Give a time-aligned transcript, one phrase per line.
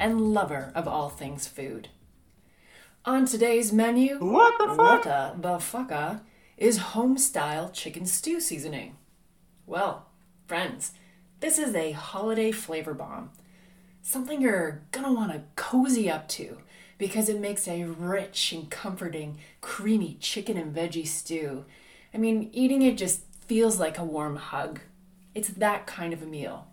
[0.00, 1.88] and lover of all things food.
[3.04, 4.78] On today's menu, What the fuck?
[4.78, 6.18] what a- the fucka uh,
[6.56, 8.96] is home style chicken stew seasoning.
[9.66, 10.06] Well,
[10.46, 10.92] friends,
[11.40, 13.30] this is a holiday flavor bomb.
[14.02, 16.58] Something you're gonna wanna cozy up to
[16.98, 21.64] because it makes a rich and comforting, creamy chicken and veggie stew.
[22.12, 24.80] I mean, eating it just feels like a warm hug.
[25.34, 26.66] It's that kind of a meal.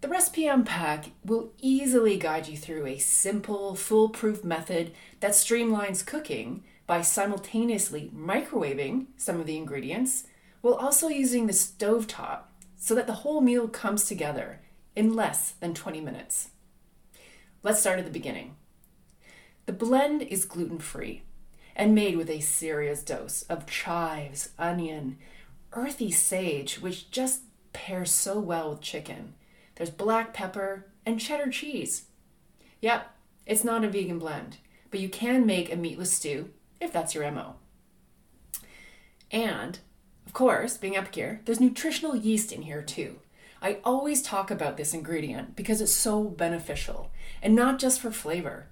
[0.00, 6.64] The recipe unpack will easily guide you through a simple, foolproof method that streamlines cooking
[6.86, 10.24] by simultaneously microwaving some of the ingredients
[10.62, 12.44] while also using the stovetop
[12.76, 14.60] so that the whole meal comes together
[14.96, 16.48] in less than 20 minutes.
[17.62, 18.56] Let's start at the beginning.
[19.66, 21.24] The blend is gluten free
[21.76, 25.18] and made with a serious dose of chives, onion,
[25.74, 27.42] earthy sage, which just
[27.74, 29.34] pairs so well with chicken.
[29.80, 32.02] There's black pepper and cheddar cheese.
[32.82, 34.58] Yep, it's not a vegan blend,
[34.90, 36.50] but you can make a meatless stew
[36.82, 37.54] if that's your MO.
[39.30, 39.78] And,
[40.26, 43.20] of course, being Epicure, there's nutritional yeast in here too.
[43.62, 48.66] I always talk about this ingredient because it's so beneficial, and not just for flavor.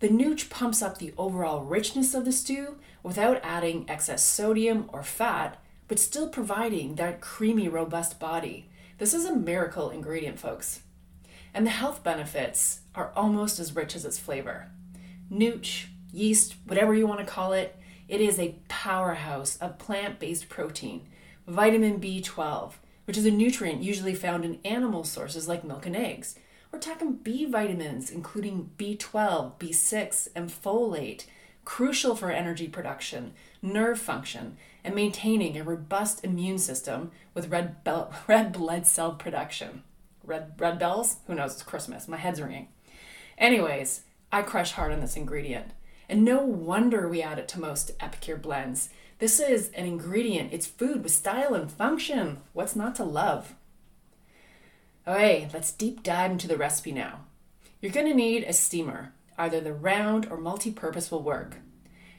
[0.00, 5.02] The nooch pumps up the overall richness of the stew without adding excess sodium or
[5.02, 5.56] fat,
[5.88, 8.66] but still providing that creamy, robust body.
[9.00, 10.82] This is a miracle ingredient, folks.
[11.54, 14.68] And the health benefits are almost as rich as its flavor.
[15.32, 17.76] Nooch, yeast, whatever you want to call it,
[18.08, 21.08] it is a powerhouse of plant based protein,
[21.46, 22.74] vitamin B12,
[23.06, 26.38] which is a nutrient usually found in animal sources like milk and eggs.
[26.70, 31.24] We're talking B vitamins, including B12, B6, and folate,
[31.64, 33.32] crucial for energy production,
[33.62, 39.82] nerve function, and maintaining a robust immune system with red, bel- red blood cell production.
[40.24, 41.16] Red, red bells?
[41.26, 41.54] Who knows?
[41.54, 42.08] It's Christmas.
[42.08, 42.68] My head's ringing.
[43.38, 45.72] Anyways, I crush hard on this ingredient.
[46.08, 48.90] And no wonder we add it to most Epicure blends.
[49.20, 52.38] This is an ingredient, it's food with style and function.
[52.52, 53.54] What's not to love?
[55.06, 57.20] Okay, let's deep dive into the recipe now.
[57.80, 59.12] You're to need a steamer.
[59.40, 61.56] Either the round or multi purpose will work.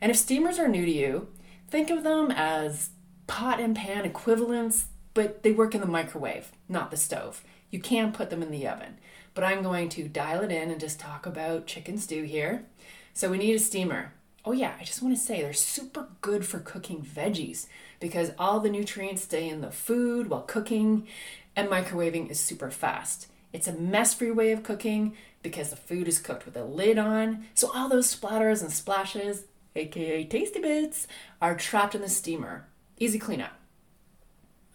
[0.00, 1.26] And if steamers are new to you,
[1.68, 2.90] think of them as
[3.26, 7.42] pot and pan equivalents, but they work in the microwave, not the stove.
[7.70, 8.98] You can put them in the oven.
[9.34, 12.66] But I'm going to dial it in and just talk about chicken stew here.
[13.14, 14.12] So we need a steamer.
[14.44, 17.66] Oh, yeah, I just want to say they're super good for cooking veggies
[17.98, 21.08] because all the nutrients stay in the food while cooking,
[21.56, 23.26] and microwaving is super fast.
[23.52, 26.98] It's a mess free way of cooking because the food is cooked with a lid
[26.98, 29.44] on, so all those splatters and splashes,
[29.74, 31.06] aka tasty bits,
[31.40, 32.66] are trapped in the steamer.
[32.98, 33.52] Easy cleanup.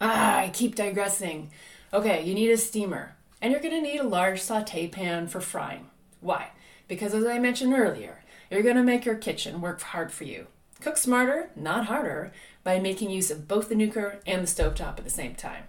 [0.00, 1.50] Ah, I keep digressing.
[1.92, 5.90] Okay, you need a steamer, and you're gonna need a large saute pan for frying.
[6.20, 6.48] Why?
[6.88, 10.48] Because as I mentioned earlier, you're gonna make your kitchen work hard for you.
[10.80, 15.04] Cook smarter, not harder, by making use of both the nuker and the stovetop at
[15.04, 15.64] the same time.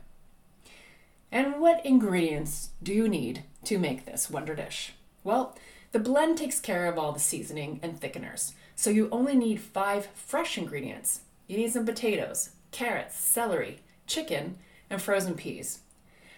[1.36, 4.94] And what ingredients do you need to make this wonder dish?
[5.22, 5.54] Well,
[5.92, 10.08] the blend takes care of all the seasoning and thickeners, so you only need five
[10.16, 11.24] fresh ingredients.
[11.48, 14.60] You need some potatoes, carrots, celery, chicken,
[14.90, 15.80] and frozen peas.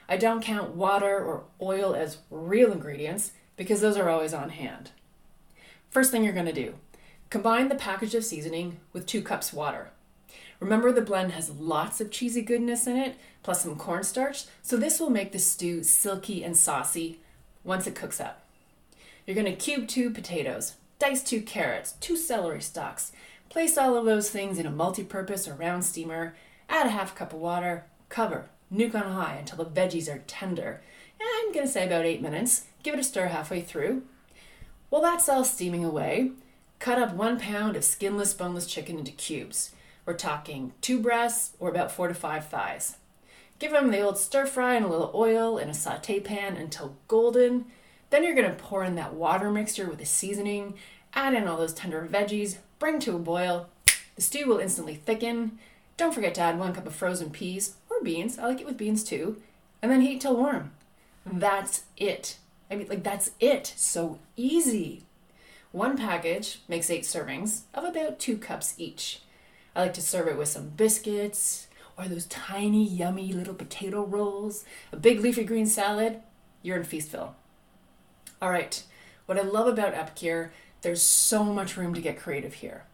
[0.09, 4.89] I don't count water or oil as real ingredients because those are always on hand.
[5.91, 6.73] First thing you're going to do
[7.29, 9.91] combine the package of seasoning with two cups water.
[10.59, 14.99] Remember, the blend has lots of cheesy goodness in it, plus some cornstarch, so this
[14.99, 17.19] will make the stew silky and saucy
[17.63, 18.43] once it cooks up.
[19.25, 23.11] You're going to cube two potatoes, dice two carrots, two celery stalks,
[23.49, 26.35] place all of those things in a multi purpose or round steamer,
[26.69, 30.81] add a half cup of water, cover, nuke on high until the veggies are tender.
[31.21, 32.65] I'm going to say about eight minutes.
[32.83, 34.03] Give it a stir halfway through.
[34.89, 36.31] While that's all steaming away,
[36.79, 39.73] cut up one pound of skinless, boneless chicken into cubes.
[40.07, 42.95] We're talking two breasts or about four to five thighs.
[43.59, 46.95] Give them the old stir fry and a little oil in a saute pan until
[47.09, 47.65] golden.
[48.09, 50.75] Then you're going to pour in that water mixture with the seasoning,
[51.13, 53.67] add in all those tender veggies, bring to a boil.
[54.15, 55.59] The stew will instantly thicken.
[55.97, 58.39] Don't forget to add one cup of frozen peas or beans.
[58.39, 59.41] I like it with beans too.
[59.81, 60.71] And then heat till warm.
[61.25, 62.37] That's it.
[62.71, 63.73] I mean, like, that's it.
[63.75, 65.03] So easy.
[65.73, 69.19] One package makes eight servings of about two cups each.
[69.77, 74.65] I like to serve it with some biscuits or those tiny, yummy little potato rolls,
[74.91, 76.19] a big leafy green salad.
[76.63, 77.33] You're in Feastville.
[78.41, 78.81] All right,
[79.27, 80.51] what I love about Epicure,
[80.81, 82.85] there's so much room to get creative here.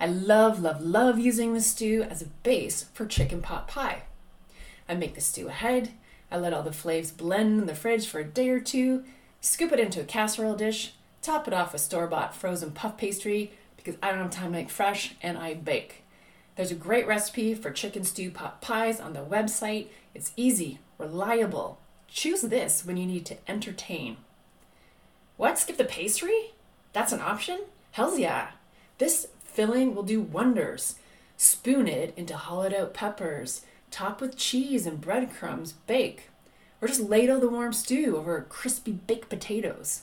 [0.00, 4.02] I love, love, love using the stew as a base for chicken pot pie.
[4.88, 5.90] I make the stew ahead.
[6.32, 9.04] I let all the flavors blend in the fridge for a day or two,
[9.40, 13.52] scoop it into a casserole dish, top it off with store bought frozen puff pastry
[13.76, 16.03] because I don't have time to make fresh, and I bake.
[16.56, 19.88] There's a great recipe for chicken stew pot pies on the website.
[20.14, 21.78] It's easy, reliable.
[22.08, 24.18] Choose this when you need to entertain.
[25.36, 25.58] What?
[25.58, 26.52] Skip the pastry?
[26.92, 27.62] That's an option?
[27.92, 28.50] Hells yeah.
[28.98, 30.96] This filling will do wonders.
[31.36, 36.30] Spoon it into hollowed out peppers, top with cheese and breadcrumbs, bake.
[36.80, 40.02] Or just ladle the warm stew over crispy baked potatoes.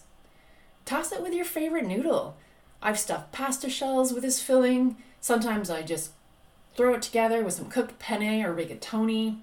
[0.84, 2.36] Toss it with your favorite noodle.
[2.82, 4.98] I've stuffed pasta shells with this filling.
[5.22, 6.12] Sometimes I just
[6.76, 9.40] throw it together with some cooked penne or rigatoni.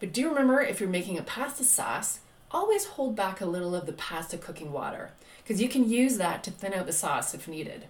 [0.00, 2.20] But do remember if you're making a pasta sauce,
[2.50, 6.44] always hold back a little of the pasta cooking water because you can use that
[6.44, 7.86] to thin out the sauce if needed.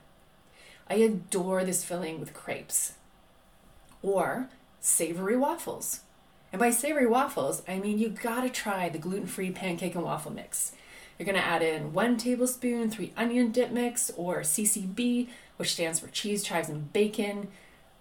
[0.88, 2.94] I adore this filling with crepes
[4.02, 4.48] or
[4.80, 6.00] savory waffles.
[6.52, 10.32] And by savory waffles, I mean you gotta try the gluten free pancake and waffle
[10.32, 10.72] mix.
[11.18, 16.08] You're gonna add in one tablespoon, three onion dip mix, or CCB, which stands for
[16.08, 17.48] cheese, chives, and bacon.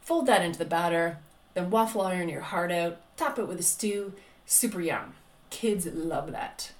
[0.01, 1.19] Fold that into the batter,
[1.53, 4.13] then waffle iron your heart out, top it with a stew.
[4.45, 5.13] Super yum.
[5.49, 6.71] Kids love that.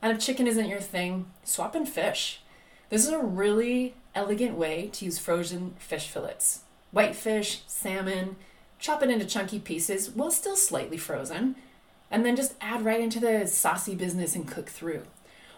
[0.00, 2.40] And if chicken isn't your thing, swap in fish.
[2.88, 6.60] This is a really elegant way to use frozen fish fillets.
[6.92, 8.36] Whitefish, salmon,
[8.78, 11.56] chop it into chunky pieces while still slightly frozen,
[12.10, 15.02] and then just add right into the saucy business and cook through.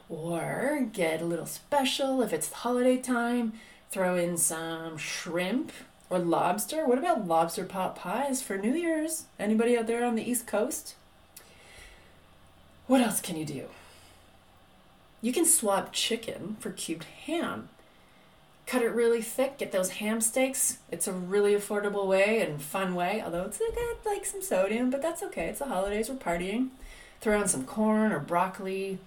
[0.09, 3.53] Or get a little special if it's holiday time,
[3.91, 5.73] throw in some shrimp
[6.11, 6.87] or lobster.
[6.87, 9.25] What about lobster pot pies for New Year's?
[9.39, 10.95] Anybody out there on the East Coast?
[12.87, 13.65] What else can you do?
[15.21, 17.69] You can swap chicken for cubed ham.
[18.67, 20.79] Cut it really thick, get those ham steaks.
[20.91, 24.91] It's a really affordable way and fun way, although it's got eh, like some sodium,
[24.91, 25.47] but that's okay.
[25.47, 26.69] It's the holidays, we're partying.
[27.21, 28.99] Throw in some corn or broccoli.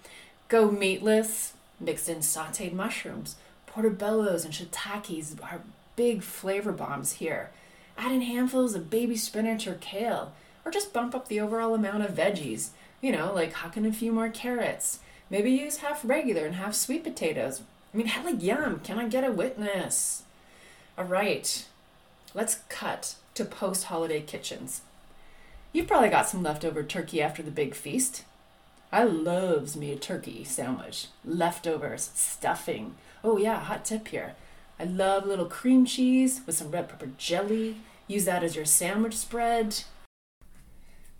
[0.48, 3.36] Go meatless, mixed in sauteed mushrooms.
[3.68, 5.62] Portobellos and shiitakes are
[5.96, 7.50] big flavor bombs here.
[7.98, 10.32] Add in handfuls of baby spinach or kale,
[10.64, 12.70] or just bump up the overall amount of veggies.
[13.00, 15.00] You know, like huck in a few more carrots
[15.32, 17.62] Maybe use half regular and half sweet potatoes.
[17.92, 18.80] I mean, hella yum.
[18.80, 20.24] Can I get a witness?
[20.98, 21.66] All right,
[22.34, 24.82] let's cut to post holiday kitchens.
[25.72, 28.24] You've probably got some leftover turkey after the big feast.
[28.92, 31.06] I loves me a turkey sandwich.
[31.24, 32.96] Leftovers, stuffing.
[33.24, 34.34] Oh yeah, hot tip here.
[34.82, 37.76] I love little cream cheese with some red pepper jelly.
[38.08, 39.84] Use that as your sandwich spread.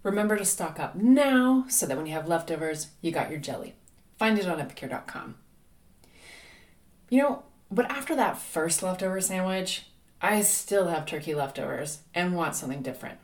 [0.02, 3.76] Remember to stock up now so that when you have leftovers, you got your jelly.
[4.18, 5.36] Find it on epicure.com.
[7.08, 9.86] You know, but after that first leftover sandwich,
[10.20, 13.20] I still have turkey leftovers and want something different.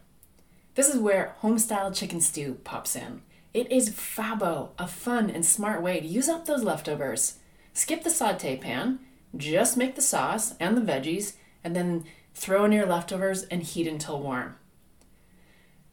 [0.77, 3.23] This is where homestyle chicken stew pops in.
[3.53, 7.41] It is fabo, a fun and smart way to use up those leftovers.
[7.73, 9.01] Skip the saute pan,
[9.37, 12.05] just make the sauce and the veggies, and then
[12.35, 14.57] throw in your leftovers and heat until warm.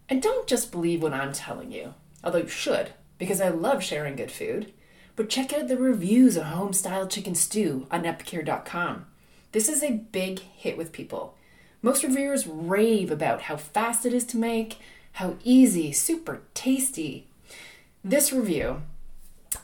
[0.08, 4.16] And don't just believe what I'm telling you, although you should, because I love sharing
[4.16, 4.72] good food
[5.16, 9.06] but check out the reviews of Homestyle Chicken Stew on epicure.com.
[9.52, 11.36] This is a big hit with people.
[11.82, 14.80] Most reviewers rave about how fast it is to make,
[15.14, 17.28] how easy, super tasty.
[18.04, 18.82] This review,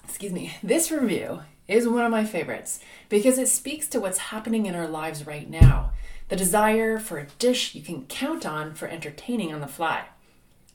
[0.06, 4.66] excuse me, this review is one of my favorites because it speaks to what's happening
[4.66, 5.92] in our lives right now
[6.32, 10.06] the desire for a dish you can count on for entertaining on the fly.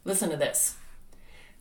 [0.04, 0.76] Listen to this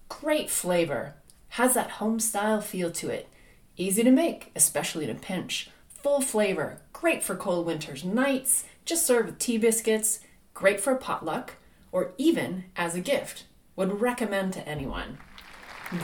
[0.10, 1.14] great flavor,
[1.52, 3.30] has that home style feel to it.
[3.78, 5.70] Easy to make, especially in a pinch.
[5.88, 10.20] Full flavor, great for cold winter's nights, just serve with tea biscuits,
[10.54, 11.54] great for a potluck,
[11.94, 13.46] or even as a gift.
[13.78, 15.20] Would recommend to anyone.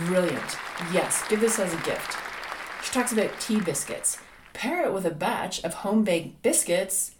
[0.05, 0.57] Brilliant.
[0.93, 2.30] Yes, give this as a gift.
[2.83, 4.17] She talks about tea biscuits.
[4.53, 7.15] Pair it with a batch of home baked biscuits.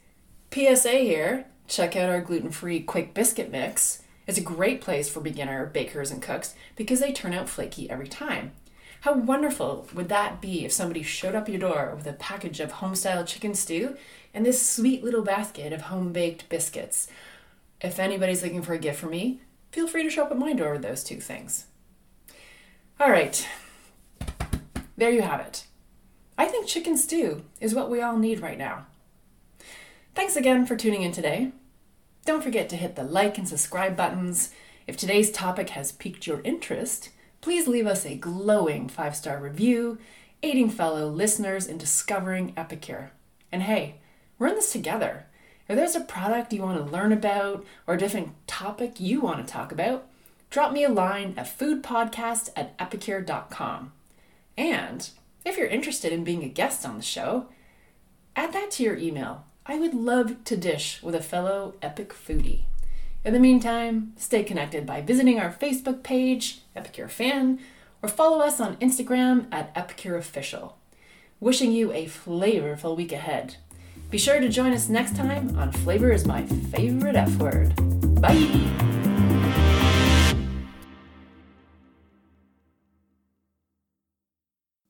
[0.52, 4.04] PSA here check out our gluten free quick biscuit mix.
[4.28, 8.08] It's a great place for beginner bakers and cooks because they turn out flaky every
[8.08, 8.52] time.
[9.02, 12.74] How wonderful would that be if somebody showed up your door with a package of
[12.74, 13.96] homestyle chicken stew
[14.34, 17.08] and this sweet little basket of home baked biscuits?
[17.80, 19.42] If anybody's looking for a gift for me,
[19.72, 21.66] feel free to show up at my door with those two things.
[23.00, 23.48] All right,
[25.02, 25.66] there you have it.
[26.38, 28.86] I think chicken stew is what we all need right now.
[30.14, 31.54] Thanks again for tuning in today.
[32.24, 34.52] Don't forget to hit the like and subscribe buttons.
[34.86, 37.10] If today's topic has piqued your interest,
[37.42, 39.98] please leave us a glowing five star review,
[40.44, 43.12] aiding fellow listeners in discovering Epicure.
[43.52, 43.96] And hey,
[44.38, 45.26] we're in this together.
[45.68, 49.44] If there's a product you want to learn about or a different topic you want
[49.44, 50.08] to talk about,
[50.52, 53.94] drop me a line at foodpodcast at epicure.com.
[54.58, 55.10] And
[55.46, 57.48] if you're interested in being a guest on the show,
[58.36, 59.46] add that to your email.
[59.66, 62.64] I would love to dish with a fellow epic foodie.
[63.24, 67.60] In the meantime, stay connected by visiting our Facebook page, Epicure Fan,
[68.02, 70.78] or follow us on Instagram at Epicure Official.
[71.40, 73.58] Wishing you a flavorful week ahead.
[74.10, 77.74] Be sure to join us next time on Flavor is My Favorite F Word.
[78.20, 79.01] Bye!